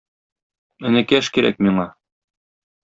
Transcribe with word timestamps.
Энекәш 0.91 1.31
кирәк 1.37 1.63
миңа! 1.69 1.89